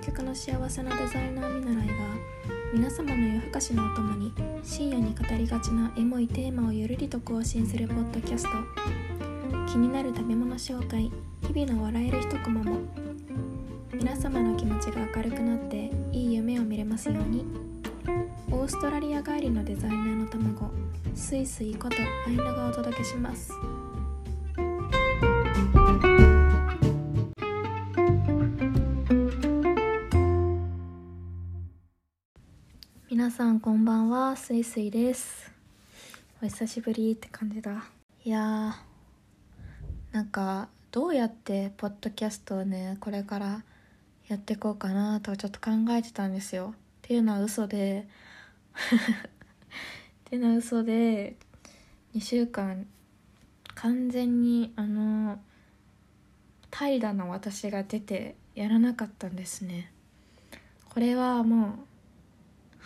[0.00, 1.94] 究極の幸せなデザイナー見習いが
[2.72, 8.48] 皆様の夜更かしのお供に深夜に語りがちなエモいテーマをゆるりと更新するポッドキャスト。
[9.70, 12.78] 気になる食べ物紹介日々の笑える一コマも。
[13.92, 17.44] 皆様の気持ちが明るくなっていい夢を見れますように。
[18.50, 20.70] オーストラリア帰りのデザイナーの卵
[21.14, 23.52] スイスイことアイナがお届けします。
[33.30, 34.34] さんこんばんは。
[34.34, 35.52] スイスイです。
[36.42, 37.84] お久しぶりって感じだ。
[38.24, 43.62] いやーなんかどうやってポッドキャストをねこれから
[44.26, 46.74] やっていこうかなとちょっと考えてたんですよ。
[46.74, 48.08] っていうのは嘘で。
[48.74, 51.36] っていうのは嘘で。
[52.16, 52.84] 2週間
[53.76, 55.38] 完全にあの
[56.72, 59.92] 怠惰な私が出てやらなかったんですね。
[60.88, 61.89] これはもう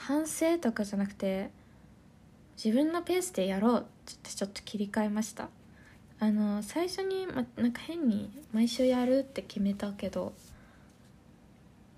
[0.06, 1.48] 反省とかじゃなくて
[2.62, 3.82] 自分のペースでやろうっ
[4.22, 5.48] てちょっと切り替えました。
[6.20, 10.34] あの最初に、ま、なんか変に毎週やるって決めたけど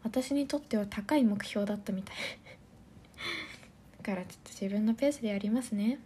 [0.05, 2.17] 私にとっては高い目標だったみたい。
[3.99, 5.99] だからちょっと自分のペースでやりますね。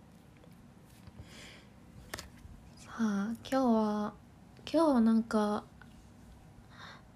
[2.79, 4.15] さあ今日は
[4.73, 5.65] 今日はなんか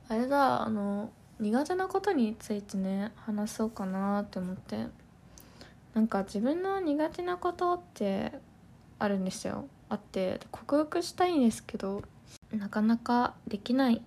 [0.08, 1.10] あれだあの
[1.44, 4.86] 苦手なことについてね話そうかなって思って。
[5.92, 8.32] なんか自分の苦手なことって
[8.98, 9.68] あるんですよ。
[9.90, 12.02] あって克服したいんですけど
[12.50, 14.00] なかなかできない。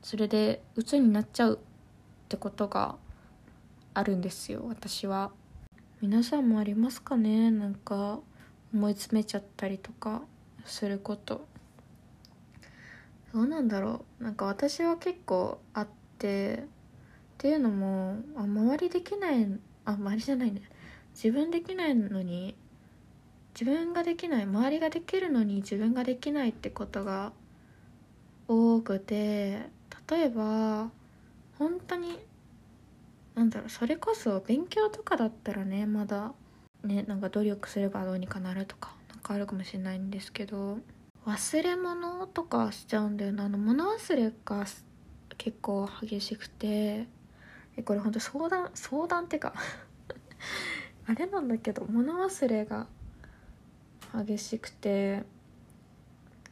[0.00, 1.58] それで鬱になっちゃうっ
[2.28, 2.94] てことが
[3.94, 5.32] あるんですよ私は。
[6.00, 7.50] 皆さんもありますかね？
[7.50, 8.20] なんか
[8.72, 10.22] 思い詰めちゃったりとか
[10.64, 11.44] すること。
[13.34, 14.24] どうなんだろう。
[14.24, 15.88] なんか私は結構あっ
[16.20, 16.58] てっ
[17.38, 19.46] ていうのもあ周りできない
[19.84, 20.62] あ周りじゃないね。
[21.14, 22.54] 自分できないのに
[23.58, 27.32] 自分ができない周りができるのに自分ができないってことが
[28.46, 29.62] 多くて
[30.08, 30.90] 例えば
[31.58, 32.18] 本当に
[33.34, 36.32] なんだろうそれこそ勉強とかだったらねまだ
[36.84, 40.78] ねなんか努力すればどうにかなるとかなんかあるかもしれないんですけど
[41.26, 44.64] 忘れ物とかしちゃうんだよなあの物忘れが
[45.40, 47.06] 結構激しくて
[47.74, 49.54] えこれほんと相談相談ってか
[51.08, 52.86] あれなんだけど物忘れが
[54.14, 55.24] 激しくて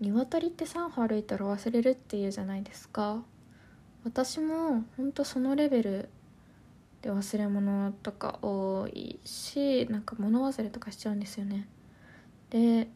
[0.00, 3.22] 鶏って3歩歩いたら忘れるっていうじゃないですか。
[4.04, 6.08] 私もほんとそのレベル
[7.02, 11.68] で忘れ物とか多いしなんか物忘れとかしちゃうんですよね。
[12.48, 12.88] で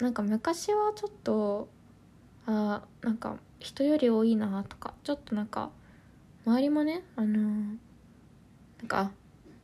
[0.00, 1.68] なんか昔はちょっと
[2.46, 5.70] あなんか人より多いなとかちょっとなんか
[6.46, 7.38] 周りもねあのー、
[8.78, 9.10] なんか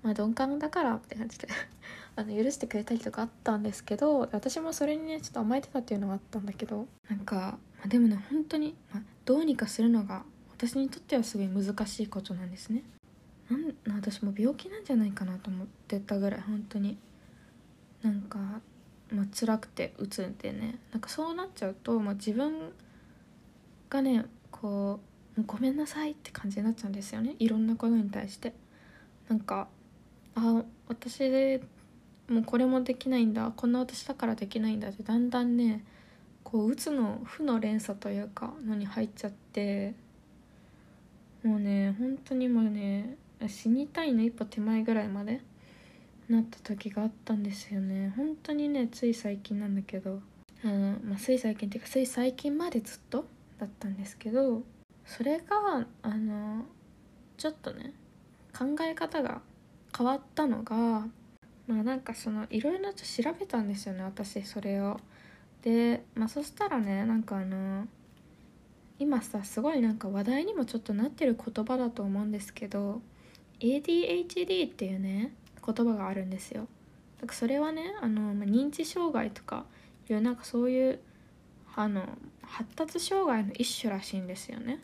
[0.03, 1.49] まあ鈍感だからって感じで
[2.17, 12.85] あの許してくれたりとかあったんですけど私もそれにねちょっと甘えてたっていうのがあったんだけどなんか、まあ、でもね本当に、まあ、どうにかするのが私にとってはすごい難しいことなんですね。
[13.51, 16.97] なん私も病気なんじゃないかなと思ってたぐらい本当に。
[18.03, 18.39] なんか、
[19.11, 20.79] まあ辛くてうつんでね。
[20.93, 22.73] なんかそうなっちゃうと、まあ、自分
[23.95, 24.99] がねこ
[25.39, 27.37] うごめんなさいって感じになっちゃうんですよね。
[27.39, 28.53] いろんなことに対して。
[29.29, 29.69] なんか
[30.35, 31.63] あ私で
[32.29, 33.53] もうこれもできないんだ。
[33.57, 35.85] こんな私だからできないんだってだんだんね
[36.43, 39.95] こううつの負の連鎖というかのに入っちゃって。
[41.45, 43.17] もうね本当にもうね
[43.47, 45.43] 死にたいの一歩手前ぐらいまで
[46.29, 48.13] なった時があったんですよね。
[48.17, 50.21] 本当にねつい最近なんだけど。
[50.65, 53.27] あの、まあ、つい最近っていうかつい最近までずっと
[53.59, 54.63] だったんですけど
[55.05, 56.65] それがあの
[57.37, 57.93] ちょっとね
[58.57, 59.41] 考え方が
[59.97, 60.75] 変わったのが
[61.67, 65.01] まあなんかそのいろいろと調べたんですよね私それを。
[65.63, 67.87] でまあそしたらねなんかあの
[68.99, 73.01] 今さすごいなんか話題にもちょっとなってる言葉だと思うんですけど
[73.61, 75.33] ADHD っていうね
[75.65, 76.69] 言葉があるんですよ
[77.21, 79.65] だかそれはねあの、まあ、認知障害とか
[80.09, 81.01] いうなんかそういう
[81.77, 82.07] あの
[82.43, 84.81] 発達障害の一種らしいんですよね。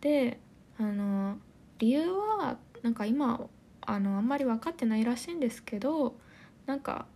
[0.00, 0.38] で
[0.78, 1.38] あの
[1.78, 3.40] 理由はなんか今
[3.80, 6.16] あのあんまり分かってないらしいんですけど
[6.66, 7.06] なんか、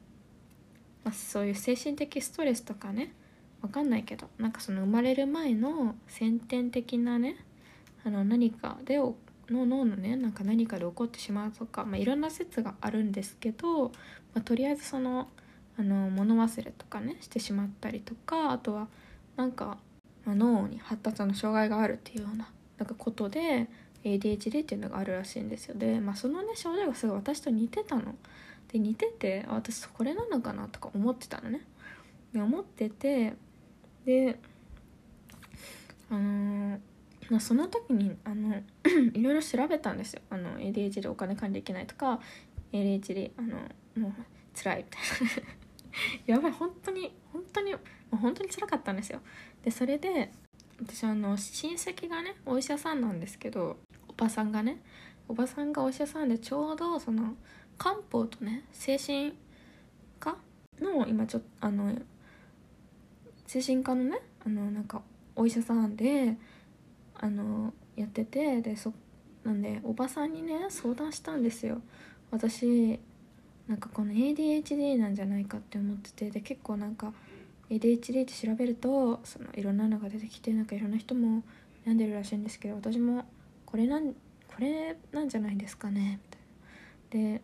[1.04, 3.12] まあ、そういう精神的ストレスとかね
[3.60, 7.36] 分かんないけどなんかその生まれる前の先天的なね
[8.04, 9.14] あの何かでの
[9.48, 13.90] 脳のねなんか何かで起こってしまうとか、まあ、いろんな説があるんですけど、ま
[14.36, 15.28] あ、とりあえずその
[15.82, 18.86] あの物忘れとかねしてしまったりとかあとは
[19.34, 19.78] なんか、
[20.24, 22.48] まあ、脳に発達の障害があるっていうような
[22.78, 23.68] なんかことで
[24.04, 25.74] ADHD っていうのがあるらしいんですよ。
[25.74, 28.14] で、まあ、そのね症状がすごい私と似てたの。
[28.72, 31.66] で似てて私これなのかなとか思ってたのね。
[32.32, 33.34] で思ってて
[34.04, 34.38] で
[36.10, 36.78] あのー、
[37.28, 38.54] まあ、その時にあの
[39.14, 40.22] いろいろ調べたんですよ。
[40.30, 42.20] あの ADHD お金管理できないとか
[42.72, 43.56] ADHD あの
[43.96, 44.12] もう
[44.54, 45.52] 辛いみたいな。
[46.26, 47.78] やばい本当に本当にも
[48.12, 49.20] う本当に辛かったんですよ。
[49.62, 50.32] でそれで
[50.80, 53.76] 私あの親戚がねお医者さんなんですけど
[54.08, 54.82] おばさんがね
[55.28, 57.36] おばさんがお医者さんでちょうどその
[57.78, 59.34] 漢方とね精神
[60.18, 60.36] 科
[60.80, 61.96] の今ちょっとあの
[63.46, 65.02] 精神科のねあのなんか
[65.36, 66.36] お医者さんで
[67.14, 68.92] あのやっててでそ
[69.44, 71.80] なんでおばさんにね相談したんですよ。
[72.30, 72.98] 私
[73.68, 77.12] なんかこの ADHD なんじゃないかって思っててで結構なんか
[77.70, 81.42] ADHD って調べるとそのいろんなのが出てきてなんかいろんな人も
[81.84, 83.24] 病んでるらしいんですけど私も
[83.66, 84.16] これなんこ
[84.58, 86.20] れなんじゃないですかね
[87.10, 87.32] みたいな。
[87.36, 87.42] で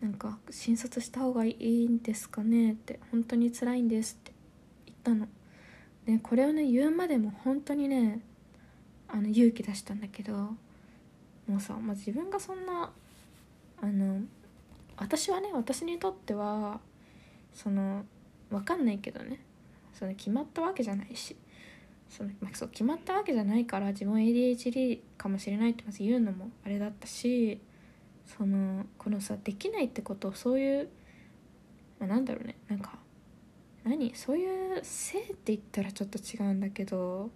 [0.00, 4.32] なんか診察した方がいいんですかねって本当に辛いんですって
[4.86, 5.28] 言ったの。
[6.04, 8.20] でこれをね言うまでも本当にね
[9.08, 12.92] あの勇気出したんだけどもうさ、まあ、自分がそんな
[13.80, 14.20] あの
[14.96, 16.80] 私はね私にとっては
[17.52, 18.04] その
[18.50, 19.40] 分かんないけどね。
[19.92, 21.36] その決まったわけじゃないし。
[22.08, 27.60] その、まあ、そう決まったわけじゃないから自分 ADHD かもしれないってまず言うのもあれだったし
[28.24, 30.88] そのこのさできないってことをそういう、
[31.98, 32.56] まあ、なんだろうね。
[32.68, 32.98] なんか
[33.84, 34.14] 何？
[34.14, 37.30] そういう性って言ったらちょっと違うんだけど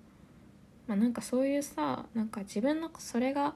[0.87, 3.55] まあなんかそういうさなんか自分のそれが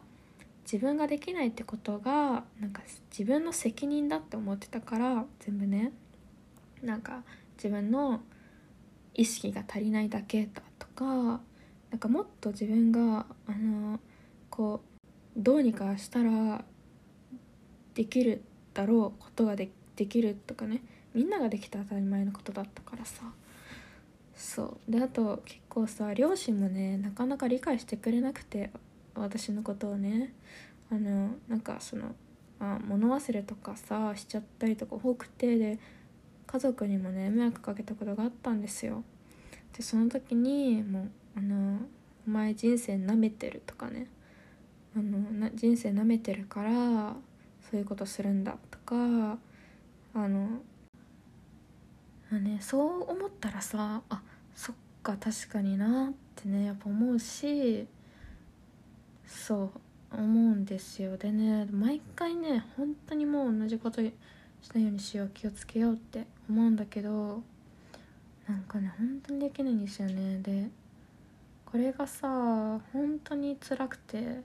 [0.65, 5.93] 自分ができないってことがなんか自分の責任だって思ってたから全部ね。
[6.83, 7.23] なんか
[7.57, 8.21] 自分の
[9.15, 11.41] 意識が足りないだけだとか
[11.91, 14.01] なんかもっと自分があの
[14.51, 15.03] こう
[15.37, 16.65] どうにかしたら
[17.95, 18.43] できる
[18.75, 20.83] だろうことができるとかね。
[21.15, 23.23] みんなができた当たり前のことだったからさ。
[24.35, 24.91] そう。
[24.91, 28.71] であと結構さ両親もねなかなか理解してくれなくて
[29.15, 30.33] 私のことをね
[30.91, 32.15] あのなんかその
[32.61, 35.79] あ物忘れとかさしちゃったりとか多くてで
[36.47, 39.03] 家族にもね迷惑かけたことがあったんですよ。
[39.77, 41.79] でその時にもうあの
[42.27, 44.07] 「お前人生なめてる」とかね
[44.95, 47.17] あのな人生なめてるから
[47.71, 49.39] そういうことするんだとか
[50.15, 50.61] あの
[52.31, 54.23] あねそう思ったらさあ
[54.55, 57.87] そっか確かになってねやっぱ思うし
[59.33, 59.71] そう
[60.13, 61.17] 思うんですよ。
[61.17, 64.13] でね毎回ね本当にもう同じことし
[64.75, 67.43] ないようにしよう気をつけようって思うんだけど
[68.47, 70.39] なんかね本当にできないんですよね。
[70.41, 70.69] で
[71.67, 72.29] これがさ
[72.93, 74.43] 本当に辛くて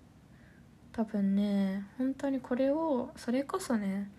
[0.93, 4.09] 多分ね本当にこれをそれこそね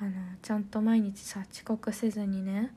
[0.00, 0.10] あの
[0.42, 2.72] ちゃんと毎日さ遅刻せずにね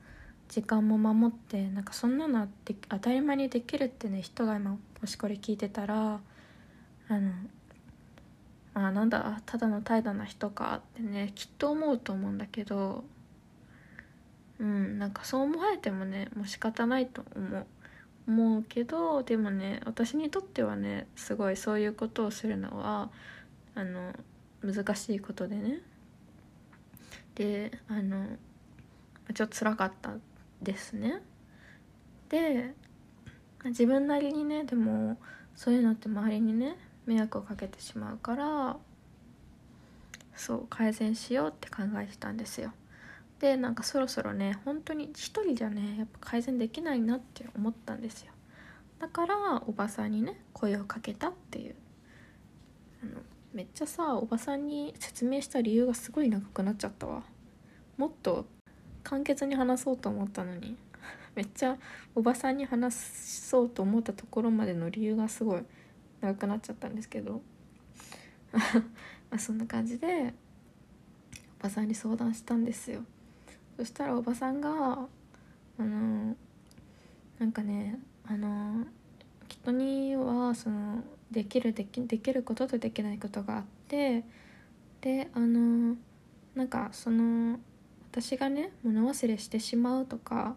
[0.48, 6.20] 時間も守ってなんかそんなのって当たり前にできるってね人が今もしこれ聞いてたら
[7.12, 7.30] あの
[8.74, 13.04] あなんだただの怠惰な人かってねきっと思うと思うんだけど
[14.58, 17.66] うんなんかそう思われてもねもう仕方ないと思う。
[18.28, 23.10] 思うけどでもね私にとってはねすごいそういうことをするのは
[23.74, 24.12] あの
[24.62, 25.80] 難しいことでね。
[27.34, 28.26] であの
[29.34, 30.12] ちょっと辛かった
[30.62, 31.20] ですね。
[32.28, 32.74] で
[33.64, 35.18] 自分なりにねでも
[35.56, 38.76] そういうのって周りにね迷惑をかけてしまうから
[40.36, 42.72] そう改善しようって考えてたんですよ。
[43.38, 48.32] でなんかそろそろね本当に一人じゃねやっぱ改善できないなって思ったんですよ。
[48.98, 51.74] だからおばさんにね声をかけたっていう。
[53.02, 53.20] あの
[53.52, 57.24] めっちゃさおばさんに説明した理由がすごい長くなっちゃったわ。
[57.96, 58.46] もっと
[59.02, 60.76] 簡潔に話そうと思ったのに。
[61.34, 61.76] めっちゃ
[62.14, 65.62] おばさんに話そうと思ったところまでの理由がすごい。
[66.22, 67.42] 長くなっちゃったんですけど。
[68.52, 70.34] まあそんな感じで
[71.60, 73.02] おばさんに相談したんですよ。
[73.76, 75.08] そしたらおばさんが
[75.78, 76.36] あの
[77.38, 78.86] なんかねあの
[79.48, 84.24] 人にはそのできるできできることとできないことがあって
[85.00, 85.96] であの
[86.54, 87.58] なんかその
[88.10, 90.54] 私がね物忘れしてしまうとか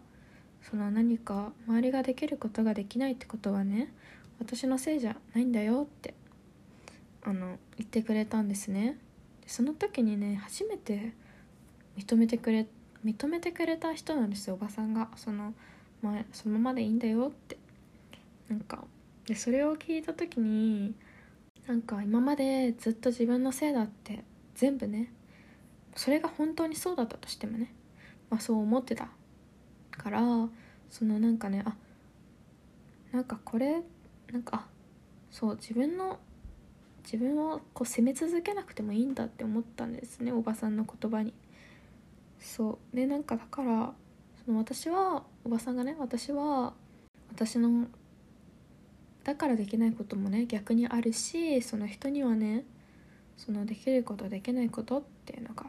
[0.62, 3.92] その何か周りができることができないってことはね
[4.38, 6.14] 私のせいじゃないんだよって
[7.22, 8.98] あの言ってくれたんですね。
[9.42, 11.12] でその時にね初めて
[11.96, 12.66] 認めてくれ
[13.04, 15.08] 認めてくれた人なんですよおばさんが。
[15.16, 15.54] その,、
[16.02, 17.58] まあ、そのままでいいんだよって。
[18.48, 18.84] なんか
[19.26, 20.94] でそれを聞いた時に
[21.66, 24.22] なんか今までずっと自分のせいだって
[24.54, 25.12] 全部ね
[25.96, 27.72] それが本当にそうだったとしてもね、
[28.30, 29.08] まあ、そう思ってた
[29.90, 30.20] から
[30.90, 31.74] そのなんかねあ
[33.12, 33.82] なんかこれ
[34.32, 34.66] なんか
[35.30, 36.18] そう自分の
[37.04, 41.32] 自分をこう責め続けなくてもいいんだって思ったんですねおばさんの言葉に。
[42.40, 42.96] そう。
[42.96, 43.92] でなんかだから
[44.44, 46.74] その私はおばさんがね私は
[47.30, 47.86] 私の
[49.24, 52.64] だからできないこともね逆にあるしその人にはね
[53.36, 55.66] そのできることできないことっていうのが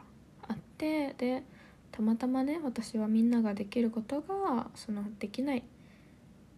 [0.48, 1.44] あってで
[1.92, 5.64] たまたまね私はみんなができることがそのできない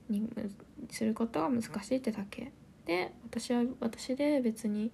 [0.09, 0.27] に
[0.89, 2.51] することが難しいってだけ。
[2.85, 4.91] で私は私で別に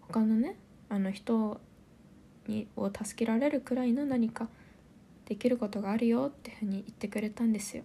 [0.00, 0.56] 他のね
[0.88, 1.60] あの人
[2.46, 4.48] にを助けられるくらいの何か
[5.26, 7.84] できることがあるよっていうふうに言ってくれたんですよ。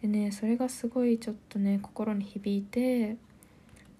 [0.00, 3.16] でねそれがすごいちょっとね心に響いて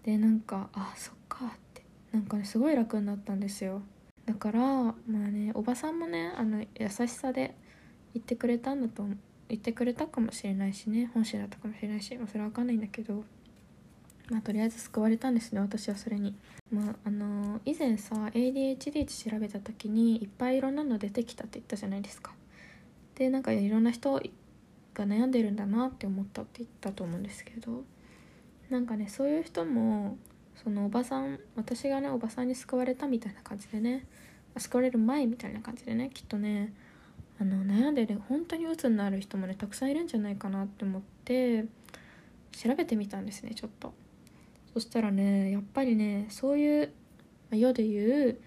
[0.04, 3.82] でなんかあそっかってなんかねすごい楽になったんですよ。
[4.24, 7.54] だからまあねおばさんもねあの優しさで
[8.14, 9.04] 言ってくれたんだと
[9.50, 11.10] 言ってくれたかもしれないしね。
[11.12, 13.24] 本心だったかもしれないし、まあ、それは分かんないんだけど。
[14.30, 15.60] まあとりあえず救われたんですね。
[15.60, 16.34] 私はそれに。
[16.72, 22.32] まああのー、以前さ ADHD って調べた時にいっぱいいろんなの出てきたって言ったじゃないですか。
[23.16, 24.20] でなんかいろんな人が
[24.94, 27.84] 悩んでるんだなって思ったって言ったと思うんですけど。
[28.70, 30.16] なんかねそういう人も
[30.62, 34.06] そのおばさん私がねおばさんに救われたみたいな感じでね。
[34.56, 36.72] 救われる前みたいな感じでねきっとね
[37.40, 41.64] あの悩んでる本当に鬱になる人もねたくさんいるんじゃないかなって思って
[42.52, 43.94] 調べてみたんですねちょっと。
[44.74, 46.92] そしたらねやっぱりねそういう、
[47.50, 48.38] まあ、世で言う、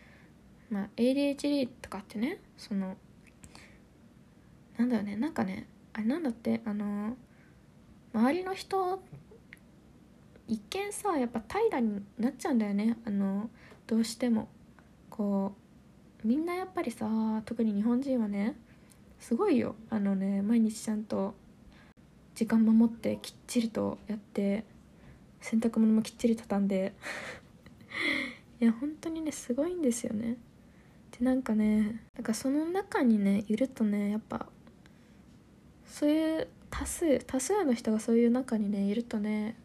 [0.69, 2.95] まあ、ADHD とかってねその
[4.77, 7.17] なんだよねなんかねあれなんだってあの
[8.13, 9.01] 周りの人
[10.47, 13.49] 一見さやっぱ平らになっちゃうんだよねあの
[13.87, 14.47] どうしても。
[15.09, 15.53] こ
[16.23, 17.05] うみんなやっぱりさ
[17.45, 18.55] 特に日本人はね
[19.23, 19.75] すごいよ。
[19.89, 21.33] あのね毎日ちゃんと
[22.35, 24.65] 時間守ってきっちりとやって
[25.39, 26.93] 洗濯物もきっちり畳んで。
[28.59, 30.35] いや本当にねすごいんですよね。
[31.17, 34.49] でなんかねなんかその中にねいるとねやっぱ
[35.85, 39.55] そういう多数多数の人がそういう中にねいるとね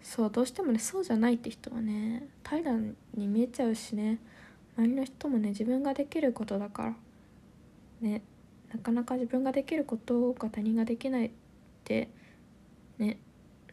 [0.00, 2.78] そうどうしてもねそうじゃないって人はね平ら
[3.14, 4.20] に見えちゃうしね
[4.78, 7.05] 周りの人もね自分ができることだから。
[8.00, 8.22] ね
[8.72, 11.30] なかなか自分ができることが他人ができないっ
[11.84, 12.10] て
[12.98, 13.18] ね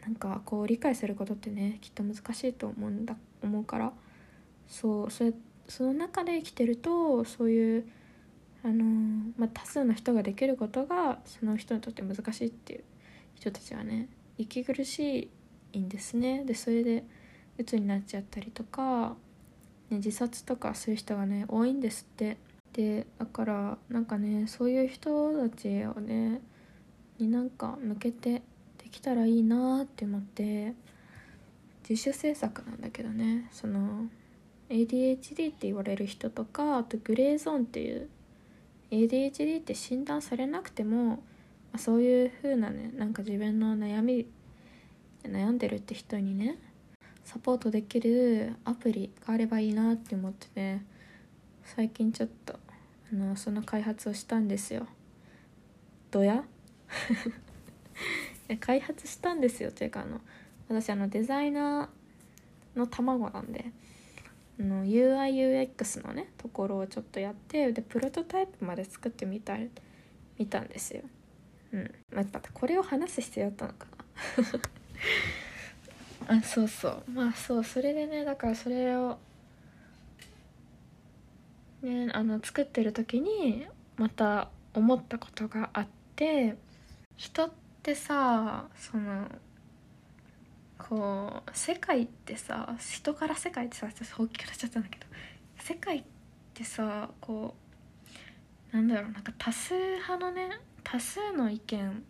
[0.01, 3.93] なんかこう理解することってねきっと難しいと思うんだ思うから
[4.67, 5.33] そうそれ
[5.67, 7.87] その中で生きてるとそういう
[8.63, 12.83] あのー、まあ、多数の人ができることがその人にとって難しいっていう
[13.35, 15.29] 人たちはね息苦し
[15.73, 16.43] いんですね。
[16.45, 17.03] でそれで
[17.57, 19.15] 鬱になっちゃったりとか、
[19.89, 22.37] ね、自殺とかそういう人がね多いんですって。
[22.73, 26.41] でだからなんかねそういう人たちをね
[27.19, 28.41] になんか向けて
[28.83, 30.73] できたらいいなって思って
[31.87, 34.07] 自主制作なんだけどねその
[34.69, 38.09] ADHD って言われる人とかあとグレーゾーンっていう
[38.89, 41.21] ADHD って診断されなくても
[41.77, 44.25] そういう風なねなんか自分の悩み
[45.23, 46.57] 悩んでるって人にね
[47.23, 50.85] サポートできるアプリがあればいいなって思ってね
[51.63, 52.59] 最近ちょっと
[53.13, 54.87] あのその開発をしたんですよ。
[56.09, 56.43] ど や
[58.59, 59.71] 開発したんですよ。
[59.71, 60.19] というかあの
[60.67, 63.65] 私あのデザイナーの卵なんで
[64.59, 69.57] あの UIUX のねところをちょっとやってでプロトタイプまで作ってみた
[70.39, 71.03] 見たんですよ。
[71.71, 71.93] うん。
[72.11, 73.85] 待ってこれを話す必要あったのか
[76.27, 76.35] な。
[76.39, 77.03] あそうそう。
[77.11, 77.63] まあそう。
[77.63, 79.19] それでねだからそれを
[81.83, 86.55] ねあの作ってる時にまた思ったことがあって
[87.15, 89.27] 人ってさその
[90.77, 95.05] こう世界ってさ人から世界ってさ私大きくなっちゃったんだけど
[95.59, 96.03] 世界っ
[96.53, 97.53] てさこ
[98.71, 100.49] うなんだろうなんか多数派のね
[100.83, 102.03] 多数の意見。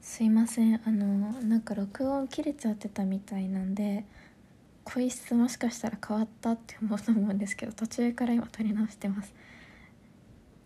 [0.00, 4.04] すいませんあのなんか録音切れちゃってたみたいなんで
[4.92, 9.32] 声質もしかしたら変わったって思うと思うんですけど途中から今撮り直してます。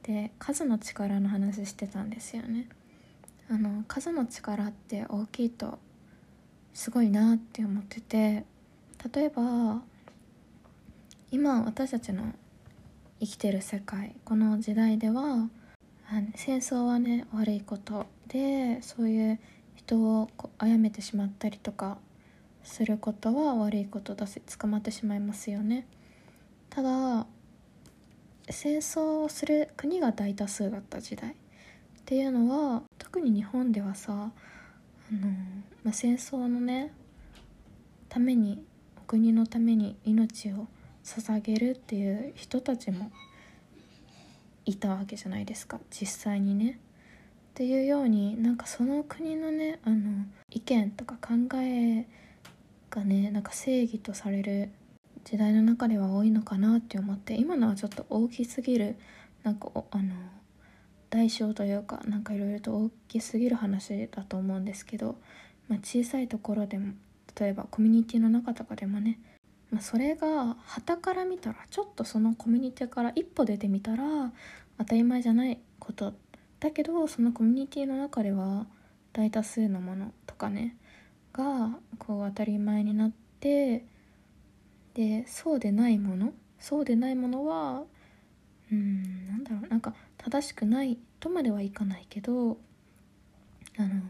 [0.03, 2.69] で数の力の話してたんですよね。
[3.51, 5.79] あの数の力って大きいと
[6.73, 8.45] すごいなって思ってて
[9.13, 9.83] 例えば
[11.31, 12.33] 今私たちの
[13.21, 15.49] 生きてる世界この時代では
[16.35, 19.39] 戦争はね悪いことでそういう
[19.75, 21.99] 人を殺めてしまったりとか
[22.65, 25.87] することは悪いことだし捕まってしまいますよね
[26.71, 27.27] ただ
[28.51, 31.35] 戦争をする国が大多数だった時代っ
[32.05, 34.31] ていうのは特に日本ではさあの、
[35.83, 36.93] まあ、戦争のね
[38.09, 38.63] ために
[39.07, 40.67] 国のために命を
[41.05, 43.11] 捧げるっていう人たちも
[44.65, 46.79] いたわけじゃないですか実際にね。
[47.51, 52.07] っていうようになんかその国のねあの意見とか考え
[52.95, 54.71] がねなんか正義とされる
[55.25, 58.97] 時代の中では多いのかなって思って今のはちょっと大きすぎる
[59.43, 60.15] なんかあの
[61.11, 65.17] 代償というかなんかいろいろと大きすぎる話だと思うんですけど、
[65.69, 66.93] まあ、小さいところでも
[67.39, 69.19] 例えばコミュニティの中とかでもね
[69.71, 74.33] まあ、それが旗から見たらちょっとそのコミュニティから一歩出てみたら
[74.79, 76.15] 当たり前じゃないこと。
[76.61, 78.67] だけどそのコミュニティの中では
[79.13, 80.77] 大多数のものとかね
[81.35, 83.85] がこう当たり前になって
[84.95, 87.83] でそうでないものそうでないものは
[88.73, 92.57] うんなんだろうなんか正しくないとまではいかないけど
[93.77, 94.03] あの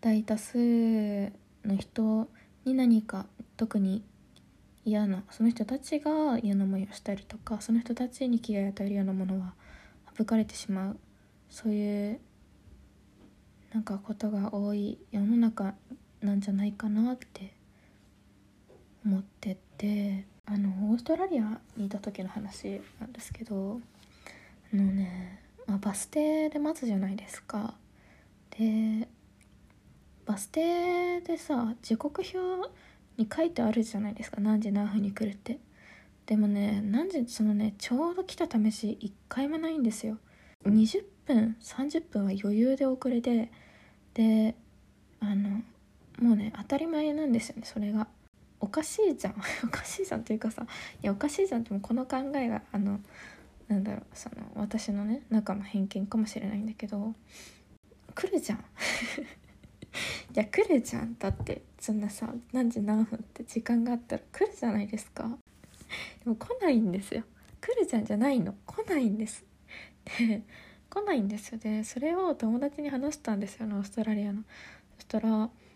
[0.00, 1.32] 大多数
[1.64, 2.28] の人
[2.64, 4.02] に何か特に
[4.84, 9.54] 嫌なその人たちが嫌な思いをしたりとかその人たちに危害を与えるようなものは
[10.16, 10.98] 省かれてしまう。
[11.50, 12.20] そういう
[13.72, 15.74] なんかことが多い世の中
[16.20, 17.52] なんじゃないかなって
[19.04, 23.80] 思っててあのオーストラリアにいた時の話なんですけど
[24.72, 27.74] あのね、まあ、バス停で待つじゃないですか。
[28.58, 29.08] で
[30.26, 32.70] バス停でさ時刻表
[33.16, 34.40] に書いてあるじゃないですか。
[34.40, 35.58] 何時何分に来るって。
[36.26, 40.18] でもね何時そのねちょうど来た試し1回もないんですよ。
[40.66, 43.50] 20分30分は余裕で遅れて
[44.14, 44.54] で
[46.20, 48.06] もうね当たり前なんですよねそれが。
[48.60, 49.34] おかしいじゃん。
[49.64, 50.66] おかしいじゃんというかさ
[51.02, 53.00] いやおかしいじゃんってもこの考えがあの
[53.68, 57.14] なんだろうその私のね中の偏見かもしれないんだけど
[58.14, 58.64] 来るじゃん。
[60.32, 61.16] じゃあ来るじゃん。
[61.18, 65.28] だってそんなさ何時何分って時間があったら来るじゃないですか。
[66.24, 67.22] でも来ないんですよ。
[67.60, 68.54] 来るじゃんじゃないの。
[68.66, 69.44] 来ないんです。
[70.18, 70.42] で
[70.90, 71.58] 来ないんですよ。
[71.58, 74.42] でそれを友達に話したんですよねオーストラリアの。
[74.96, 75.50] そしたら「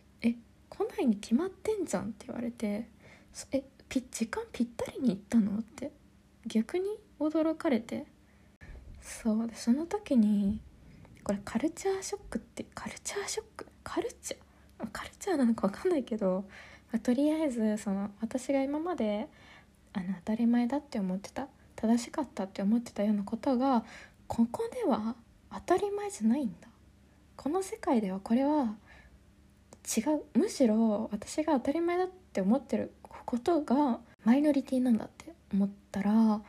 [0.73, 2.89] 来ないに決まってんじゃん」って言われて
[3.53, 5.91] 「えピ時間ぴったりに行ったの?」って
[6.47, 6.87] 逆に
[7.21, 8.07] 驚かれて。
[9.03, 10.61] そうでその時に
[11.25, 13.67] これカルチャーショックってカルチャーショック？
[13.83, 14.89] カルチャー？
[14.93, 16.45] カルチャーなのか分かんないけど、
[16.93, 19.29] まあ、とりあえずその私が今まで
[19.93, 23.85] あの当たり前だって思ってた正しかったって思ってたようなことが
[24.29, 25.17] ここでは
[25.53, 26.69] 当たり前じゃないんだ。
[27.37, 28.77] この世界ではこれは
[29.96, 30.38] 違う。
[30.38, 36.40] むしろ私が当たり前だって思ってることがマイノリティなんだって思ったらな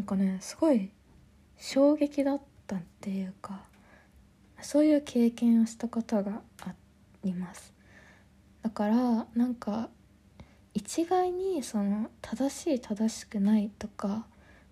[0.00, 0.90] んかねすごい
[1.56, 3.60] 衝撃だったっていうか
[4.60, 6.74] そういう経験をしたことがあ
[7.24, 7.72] ります。
[8.62, 9.88] だからなんか
[10.74, 14.26] 一概にその正しい正しくないとか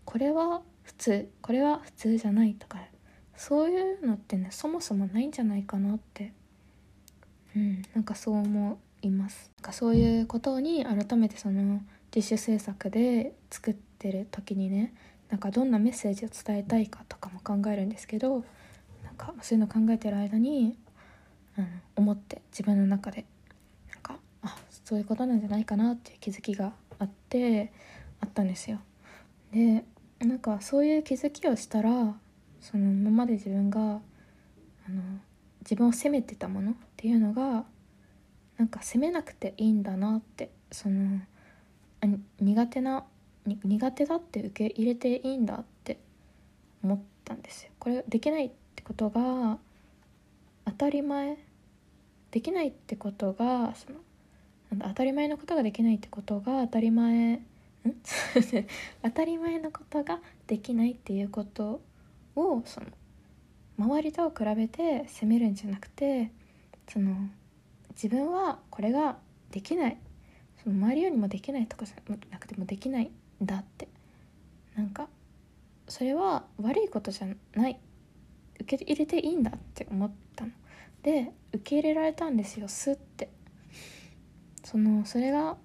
[0.04, 2.78] これは普通これは普通じゃないとか
[3.36, 6.32] そういうのってねそもそもないんじゃないかなって
[7.56, 11.80] うんなんかそう思いますなんかそういうことに改めてその
[12.14, 14.94] 自主制作で作ってる時にね
[15.30, 18.44] なんかどんなメッセージを伝えたいかとかも考えるんですけど
[19.04, 20.76] なんかそういうの考えてる間に、
[21.58, 23.24] うん、思って自分の中で
[23.90, 27.72] なんかあそういうことなんじゃないかなっていう気づきがあって
[28.20, 28.80] あったんですよ。
[29.52, 29.84] で
[30.20, 32.16] なんかそういう気づきをしたら
[32.60, 34.00] その今まで自分があの
[35.68, 37.66] 自分を責めてたものっていうのが
[38.56, 41.20] なんか責めなくていいんだなってその
[42.40, 43.04] 苦手な
[43.44, 45.98] 苦手だって受け入れていいんだって
[46.82, 47.70] 思ったんですよ。
[47.78, 49.58] これできないってことが
[50.64, 51.36] 当たり前
[52.30, 53.98] できないってことがその
[54.80, 57.42] 当たり前のことができないってことが当たり前ん？
[59.02, 61.82] 当たり前のことができないっていうこと
[62.36, 62.86] をその
[63.78, 66.32] 周りと比べて責めるんじゃなくて
[66.88, 67.14] その
[67.90, 69.18] 自分はこれが
[69.50, 69.96] できない。
[70.62, 73.10] その周りよりもできないとかじゃなくてもできないん
[73.46, 73.88] だって。
[74.76, 75.08] なんか
[75.88, 77.78] それは悪いことじゃない。
[78.60, 80.52] 受け入れていいんだって思ったの。
[81.02, 83.30] で受け入れられたんですよスッて。
[84.64, 85.56] そのそれが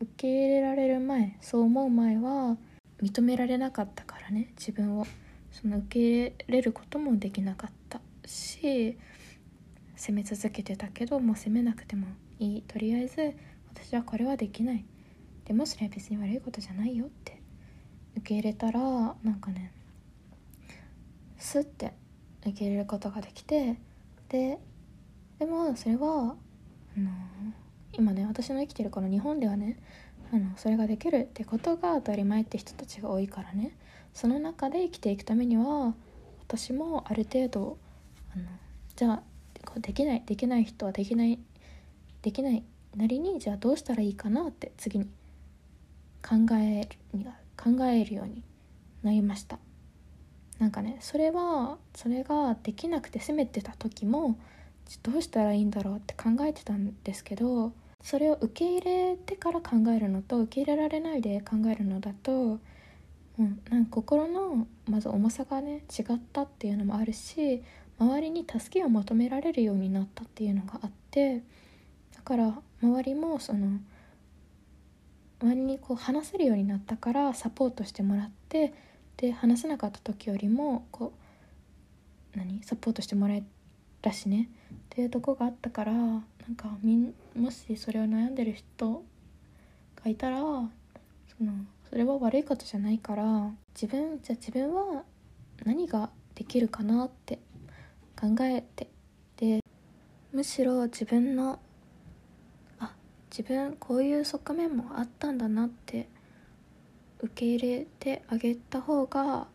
[0.00, 2.56] 受け入れられる前そう思う前は
[3.00, 5.06] 認められなかったからね自分を。
[5.52, 8.98] その受け入れることもできなかったし
[9.94, 12.62] 責め続けてたけどもう責めなくてもいい。
[12.62, 13.34] とりあえず
[13.72, 14.84] 私はこれはできない。
[15.44, 17.40] でもそれは別に悪いことじゃないよって。
[18.16, 19.72] 受け入れたらなんかね
[21.38, 21.92] スッて
[22.42, 23.78] 受け入れることができて
[24.28, 24.58] で
[25.38, 26.36] でもそれは
[26.96, 27.10] あの
[27.92, 29.78] 今ね私の生きてるこの日本ではね
[30.32, 33.76] あのそれができるってことが当たり前って人たちが多いからね。
[34.14, 35.94] その中で生きていくためには
[36.40, 37.78] 私もある程度
[38.34, 38.44] あの
[38.96, 39.22] じゃあ
[39.64, 41.38] こうできないできない人はできない
[42.22, 42.62] できない
[42.96, 45.06] なりにじゃあどうしたらいいかなって次に
[46.22, 48.42] 考える考えるように
[49.02, 49.58] なりました。
[50.58, 54.38] なんかねそれはそれができなくて責めてた時も
[55.02, 57.72] どうしたらいいんだろうって考えてたんですけど
[58.02, 62.58] それを受け入れてから考えるのと受け入れられないで考えるのだと、
[63.42, 67.62] うん、なんか心のまず重さがね違ったっていうのもあるし
[67.98, 71.42] 周りに助けを求められるようになったっていうのがあって
[72.14, 73.78] だから周りもその
[75.42, 78.72] 周りにこう話せるようになったからサポートしてもらって
[79.16, 81.12] で話せなかった時よりもこ
[82.34, 83.42] う何サポートしてもらえ
[84.00, 84.48] たしね。
[84.72, 86.22] っていうとこがあったからなん
[86.56, 89.02] かみんもしそれを悩んでる人
[90.02, 90.44] がいたらそ
[91.40, 91.52] の
[91.92, 95.02] それは悪いことじゃないから自分じゃあ自分は
[95.66, 97.38] 何ができるかなって
[98.18, 98.88] 考えて
[99.36, 99.60] で
[100.32, 101.60] むしろ自分の
[102.78, 102.94] あ
[103.30, 106.08] 自分こういう側面もあったんだなって
[107.20, 109.46] 受け入れてあげた方が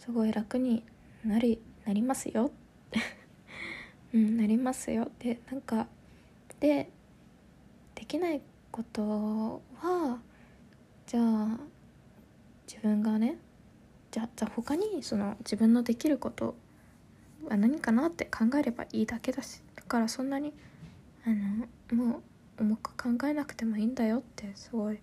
[0.00, 0.82] すごい楽に
[1.26, 2.50] なりなりますよ。
[4.14, 5.10] うんなりますよ。
[5.18, 5.88] でなんか
[6.58, 6.88] で
[7.96, 10.22] できないことは
[11.12, 11.58] じゃあ
[12.66, 13.36] 自分がね
[14.10, 16.54] じゃ他にその自分のできること
[17.46, 20.54] は何かなって考えればいいだけだしだからそんなに
[21.26, 21.28] あ
[21.92, 22.22] のも
[22.58, 25.00] う重く考えなくてもいいんだよってすごい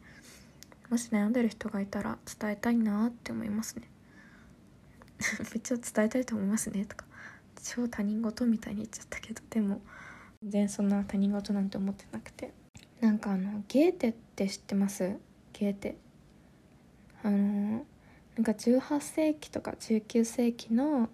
[0.89, 3.84] もし悩んでる人がいたら伝えたいなって思いますね。
[5.54, 7.06] めっちゃ伝えたいと思いますねとか。
[7.62, 9.80] 超他人事みたいに言っちゃったけどでも
[10.41, 12.52] 全然そんな他人事なんて思ってなくて。
[13.00, 15.15] なんかあのゲーテって知ってます？
[15.60, 15.95] ゲーテ
[17.24, 17.86] あの
[18.36, 21.10] なんか18世紀とか19世紀の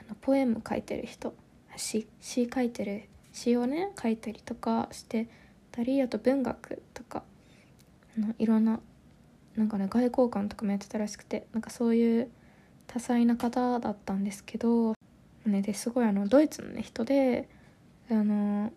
[0.00, 1.34] あのポエム書いてる人。
[1.76, 5.28] 詩詩書いてる詩をね書いたりとかして
[5.70, 7.22] たりあと文学とか
[8.18, 8.80] あのいろんな
[9.56, 12.30] なんかね外交官とかもやってたらしくてなんかそういう
[12.86, 14.94] 多彩な方だったんですけど、
[15.46, 17.48] ね、ですごいあのドイツの、ね、人で
[18.10, 18.72] あの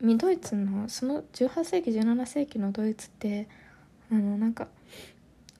[0.00, 3.48] ドイツのその18世紀17世紀のドイツって
[4.10, 4.68] あのなんか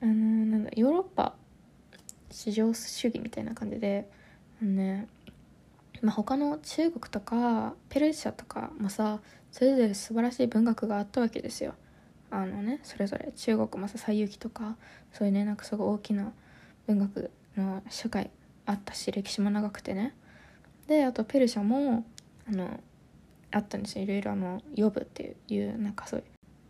[0.01, 1.35] あのなんだヨーロッパ
[2.31, 4.09] 市場主義みたいな感じで
[4.63, 5.09] あのね
[6.03, 11.75] まあ、他の中国とかペルシャとかもさそれぞれ素晴らしい文学があったわけですよ。
[12.31, 14.77] あのねそれぞれ中国もさ「西遊記」とか
[15.13, 16.33] そういうねなんかすごい大きな
[16.87, 18.31] 文学の社会
[18.67, 20.15] あったし歴史も長くてね
[20.87, 22.05] であとペルシャも
[22.49, 22.81] あの
[23.53, 26.27] あったんですよいろいろあの「呼ぶ」っていうなんかそういう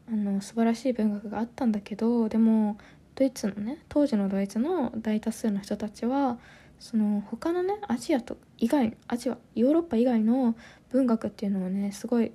[0.09, 2.79] あの素晴らしい文学があったんだけどでも
[3.15, 6.39] ドイツのね当時のドイツの大多数の人たちは
[6.79, 10.55] その他のねアジアと以外アジアヨーロッパ以外の
[10.91, 12.33] 文学っていうのをねすごい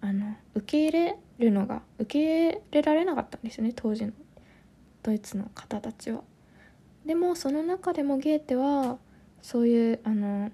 [0.00, 4.12] あの受け入れるのが受け入れられなかったんですよね当時の
[5.02, 6.22] ドイツの方たちは。
[7.06, 8.98] でもその中でもゲーテは
[9.40, 10.50] そういうあの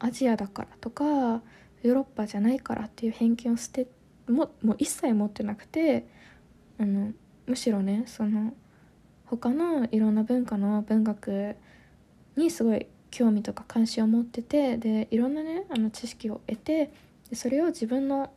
[0.00, 3.86] アジアだからとかヨーロッパじゃないからっていう偏見を捨て
[4.30, 6.06] ももう一切持ってなくて
[6.78, 7.12] あの
[7.46, 8.54] むしろねその
[9.26, 11.56] 他のいろんな文化の文学
[12.36, 16.92] にすごい興味とか関心を持っててでいろんなねあの知識を得て
[17.28, 18.32] でそれを自分の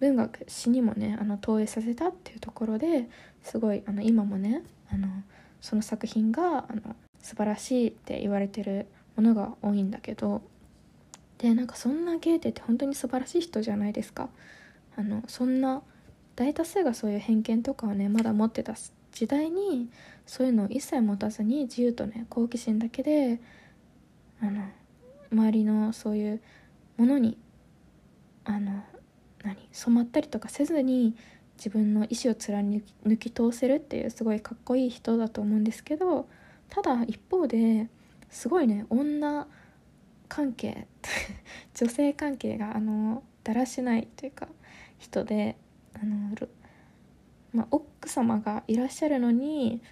[0.00, 3.08] 文学詩にもねあの投影させたっていうところで
[3.42, 5.08] すごいあの今もねあの
[5.60, 10.42] その作品があの素晴らしいって言われてるものが多いんだけど
[11.38, 14.28] でなんかそんなゲーテって本当に素晴らしい人じゃないですか。
[14.96, 15.82] あのそんな
[16.34, 18.74] 大多数がそういう偏見とかをねまだ持ってた
[19.12, 19.88] 時代に
[20.26, 23.40] そういうのを一切持たずに自由とね好奇心だけで
[24.40, 24.62] あの
[25.32, 26.40] 周りのそういう
[26.96, 27.38] ものに
[28.44, 28.84] あの
[29.42, 31.16] 何染まったりとかせずに
[31.56, 32.82] 自分の意思を貫
[33.18, 36.28] き通せるっていうすごいかっこいい人だと思うんですけど
[36.68, 37.88] ただ一方で
[38.28, 39.46] すごいね女
[40.28, 40.86] 関係
[41.74, 44.48] 女性関係があのだらしないというか
[44.98, 45.56] 人で
[45.94, 46.34] あの、
[47.52, 49.82] まあ、奥様がいらっしゃるのに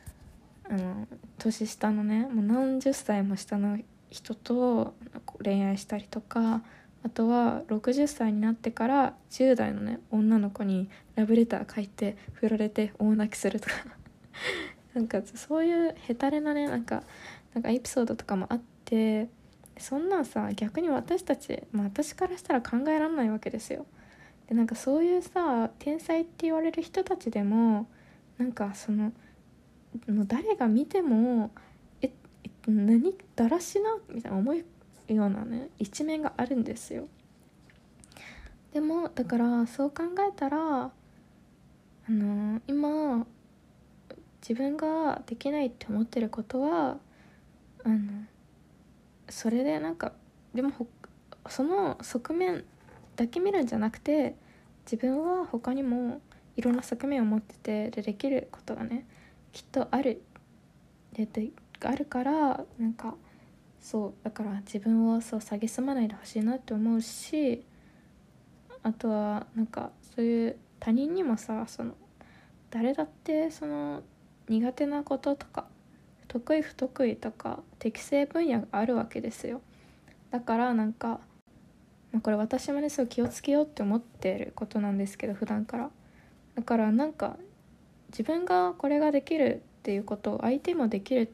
[0.69, 1.07] あの
[1.39, 3.79] 年下のねもう何十歳も下の
[4.11, 4.95] 人と
[5.43, 6.63] 恋愛したりとか
[7.05, 13.75] あとは60歳になってから10代のね女の子にラブレター書いて振られて大泣きするとか
[14.95, 17.03] なんかそういうヘタレなねなんか
[17.53, 19.29] なんかエピソードとかもあって
[19.77, 23.87] そんなんさ逆に私たち、まあ、私からしたら考えられないわけですよ。
[24.55, 27.87] なんかそういうさ天才って言われる人たちでも
[28.39, 29.13] なんかその
[30.07, 31.51] 誰が見ても
[32.01, 32.11] え
[32.43, 34.65] え何だらしなみたいな思うよ
[35.09, 37.09] うなね一面があるんですよ。
[38.73, 40.91] でもだからそう考えたら
[42.07, 43.27] あの今
[44.41, 46.99] 自分ができないって思ってることは
[47.85, 48.25] あの
[49.29, 50.13] それでなんか
[50.55, 50.73] でも
[51.49, 52.65] その側面
[53.17, 54.35] だけ見るんじゃなくて
[54.85, 56.21] 自分は他にも
[56.57, 59.07] いろんな側面を持っててでできることがね
[59.53, 60.23] きっとある。
[61.13, 61.51] でで
[61.83, 63.15] あるからなんか
[63.81, 67.65] そうだから自分をそう蔑まないでほしいなって思うし
[68.83, 71.95] あとはなんかそういう他人にもさその
[72.71, 74.03] 誰だってその
[74.49, 75.67] 苦手なこととか
[76.27, 79.61] 得意不得意とか適正分野があるわけですよ。
[80.31, 81.21] だからなんか、
[82.15, 85.91] まあ、これ私もねすごい気をつけようって思ってることなんですけど普段から。
[86.55, 87.37] だからなんか
[88.11, 91.33] 自分がこれができるっていうことを相手もできる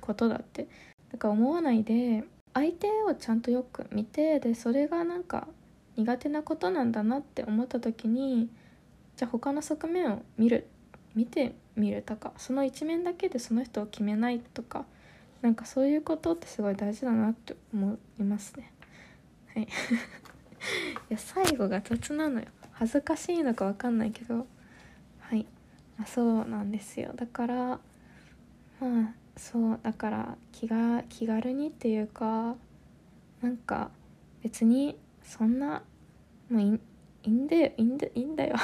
[0.00, 0.68] ことだって
[1.10, 2.22] だから思わないで
[2.54, 5.48] 相手をちゃんとよく見てでそれがなんか
[5.96, 8.48] 苦手なことなんだなって思った時に
[9.16, 10.68] じゃあ他の側面を見る
[11.16, 14.84] 見てみるとかその一面だけでその人を決めないとか
[15.42, 18.72] なんかそういうことってすごい大事だなって思いますね。
[19.54, 19.62] はい。
[19.64, 19.66] い
[21.08, 22.46] や最後が雑なのよ。
[22.72, 24.46] 恥ずかしいのか分かんないけど。
[25.20, 25.46] はい、
[25.98, 27.12] あ、そうなんですよ。
[27.14, 27.80] だから
[28.80, 32.56] まあそうだから気が気軽にっていうか
[33.42, 33.90] なんか
[34.42, 35.82] 別にそんな
[36.50, 36.80] もうい
[37.24, 38.56] いんだよいいんだいいんだよ。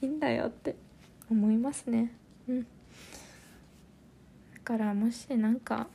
[0.00, 0.76] い いんだよって
[1.30, 2.12] 思いますね。
[2.48, 2.62] うん。
[2.62, 2.66] だ
[4.64, 5.88] からもしなんか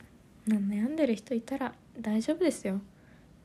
[0.46, 2.80] 悩んでる人いたら大丈夫ですよ。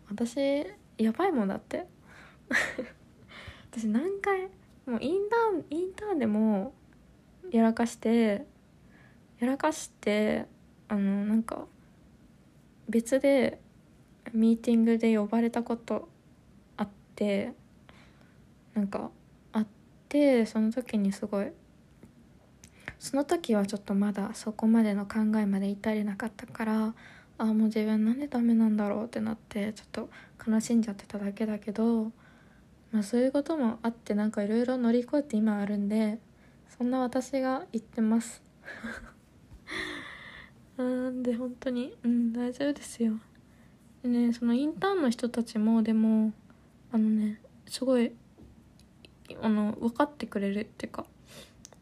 [0.09, 0.65] 私
[0.97, 1.85] やばいもんだって。
[3.71, 4.49] 私何回
[4.85, 6.73] もうインターンインターンでも
[7.51, 8.45] やらかして
[9.39, 10.45] やらかして
[10.87, 11.65] あのなんか
[12.87, 13.59] 別で
[14.33, 16.09] ミーティングで呼ばれたこと
[16.77, 17.53] あって
[18.73, 19.11] なんか
[19.51, 19.67] あっ
[20.09, 21.51] てその時にすごい
[22.99, 26.93] その時はちょっとまだそこまでの考えまで至れなかったから
[27.37, 30.09] あもう自分なんでダメなんだろうってなってちょっと
[30.47, 32.11] 悲しんじゃってただけだけど
[32.91, 36.19] まあそういうこともあってなんかいろいろ乗り越えて今あるんで
[36.77, 38.41] そんな私が言ってます。
[40.77, 43.19] なんで本当にうん大丈夫ですよ。
[44.01, 46.33] でねそのインターンの人たちもでも
[46.91, 48.13] あのねすごい
[49.41, 51.05] あの分かってくれるっていうか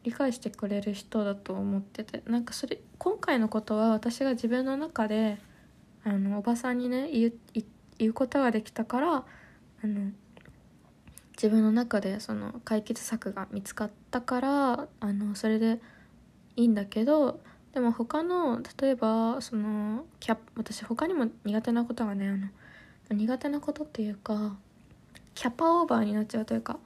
[0.04, 5.38] 理解してくれる人だと思っててなんかそれ今回のことは私が自分の中で
[6.04, 7.32] あのおばさんにね言
[8.08, 10.10] うことができたからあの
[11.36, 15.80] 自分の中でその解決策が見つかったからあのそれで
[16.56, 17.40] いいんだけど
[17.72, 22.48] でも他の例えばそのキャ私他にも苦手なことがねあの
[23.16, 24.56] 苦手なことっていうか
[25.34, 26.78] キャパオーバーになっちゃうというか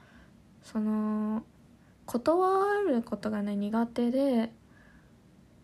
[0.62, 1.42] その
[2.06, 4.52] 断ることがね苦手で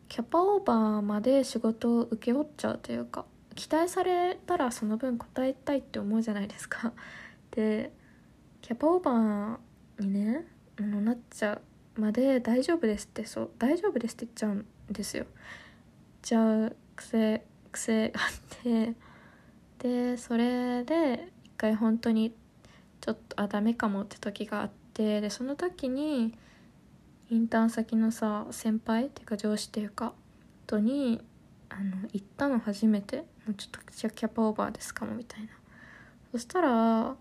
[0.09, 3.24] キャパオーバーまで仕事を請け負っちゃうというか
[3.55, 6.92] 期待されたらその分答えたいって思うじゃないですか。
[7.52, 7.92] で
[8.61, 10.46] キャパオーバーにね
[10.78, 11.61] のなっちゃ
[11.96, 15.26] うまで大丈夫ですってそう大丈夫ですって言っちゃうんですよ。
[16.22, 18.94] じゃあ癖癖があって
[19.78, 22.35] でそれで一回本当に
[23.00, 26.35] ちょっとあダメかもって時があっててでその時に
[27.31, 30.12] インターン先のさ先輩っていうか上司っていうか
[30.66, 31.20] とに
[31.68, 33.24] あの行ったの初めて。
[33.46, 35.48] もうちょっとキャパオーバーですかもみたいな。
[36.31, 37.16] そしたら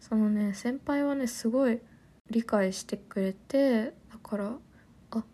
[0.00, 1.80] そのね先輩はねすごい
[2.28, 4.52] 理解してくれてだから
[5.12, 5.24] あ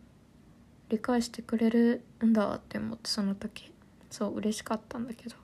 [0.89, 3.73] 理解してくれるんだって思ってその時。
[4.11, 5.37] そう嬉しかったんだけど。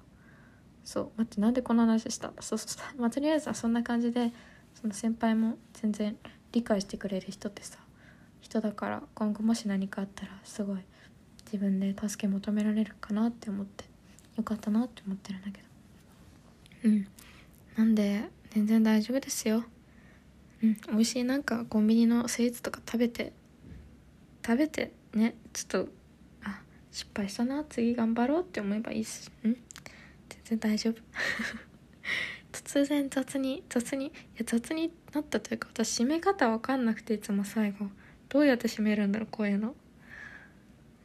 [0.84, 3.00] そう待ってなんでこんな話したそうそうそう。
[3.00, 4.32] まあとりあえずはそんな感じで
[4.80, 6.16] その先輩も全然
[6.52, 7.78] 理解してくれる人ってさ
[8.40, 10.80] 人だから今後もし何かあったらすごい
[11.46, 13.84] 自分で助け求められるかなって思って
[14.36, 15.66] よかったなって思ってるんだけど。
[16.84, 17.06] うん。
[17.76, 19.64] なんで全然大丈夫ですよ。
[20.62, 20.76] うん。
[20.88, 23.32] 美味しいなんかコンビニのスイーツとか食べて
[24.44, 25.34] 食べてね。
[25.52, 25.92] ちょっと
[26.44, 27.64] あ失敗したな。
[27.64, 29.52] 次頑張ろうって思えばいいしうん。
[29.52, 30.96] 全然大丈夫。
[32.52, 37.86] 突然雑に雑にいや雑になったというか私締め方わかんなくていつも最後。
[38.28, 39.74] どうやって締めるんだろうこういうの。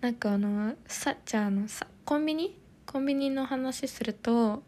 [0.01, 2.57] なんかあのさじゃあのさコンビニ？
[2.85, 4.63] コンビニの話すると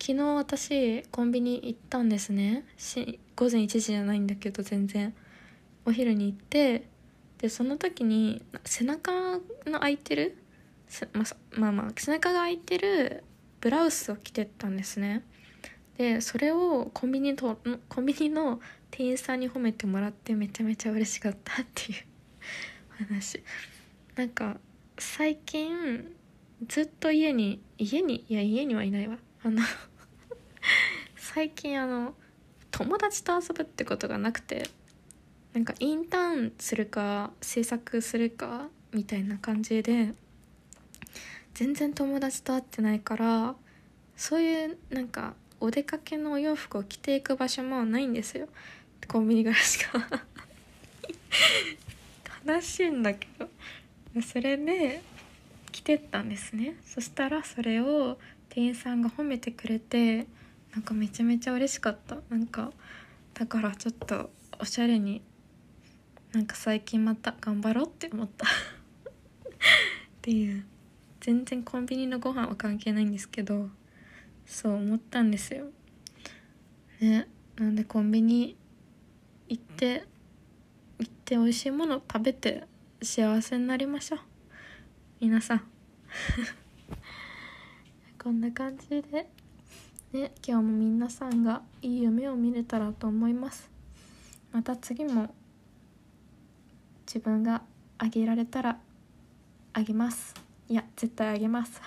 [0.00, 2.64] 昨日私コンビニ行ったんですね。
[2.76, 5.14] し午前1時じゃないんだけど全然。
[5.84, 6.86] お昼に行って
[7.38, 9.12] でその時に背中
[9.66, 10.36] の空いてる、
[11.12, 13.24] まあまあ背中が空いてる
[13.60, 15.24] ブラウスを着てったんですね。
[16.02, 18.58] でそれをコンビニとコンビニの
[18.90, 21.98] 店員さんに褒めてもらってめちゃめちゃ嬉しかったっていう
[23.06, 23.40] 話。
[24.16, 24.58] なんか
[24.98, 26.12] 最近
[26.66, 29.16] ずっと家に家にいや家にはいないわ。
[29.44, 29.62] あの
[31.14, 32.16] 最近あの
[32.72, 34.68] 友達と遊ぶってことがなくて
[35.52, 40.14] なんかインターンするか制作するかみたいな感じで
[41.54, 43.54] 全然友達と会ってないから
[44.16, 48.48] そういうなんかお出かけのお洋服を着ていく場所もないんですよ。
[49.06, 50.20] コンビニぐらしか
[52.44, 53.48] 悲しいんだけど。
[54.22, 55.00] それで
[55.70, 56.74] 着てったんですね。
[56.84, 60.26] そしたらそれを店員さんが褒めてくれて
[60.72, 62.16] なんかめちゃめちゃ嬉しかった。
[62.28, 62.72] なんか
[63.34, 65.22] だからちょっとおしゃれに
[66.32, 68.48] なんか最近また頑張ろうって思った。
[68.50, 68.50] っ
[70.22, 70.64] ていう。
[71.20, 73.70] 全然コンビニのご飯は関係ないんですけど。
[74.52, 75.64] そう思ったんですよ。
[77.00, 78.54] ねなんでコンビニ
[79.48, 80.04] 行って
[80.98, 82.64] 行って美味しいもの食べて
[83.02, 84.20] 幸せになりましょう。
[85.20, 85.62] 皆さん。
[88.22, 89.02] こんな感じで。
[89.02, 89.30] ね
[90.12, 93.70] 今日も皆さんがいい夢を見れたらと思います。
[94.52, 95.34] また次も
[97.06, 97.62] 自分が
[97.96, 98.78] あげられたら
[99.72, 100.34] あげます。
[100.68, 101.80] いや絶対あげます。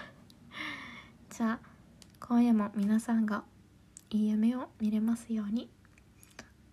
[1.29, 1.74] じゃあ
[2.27, 3.43] 今夜も皆さんが
[4.09, 5.69] いい夢を見れますように。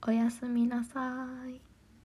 [0.06, 1.71] おやすみなさい。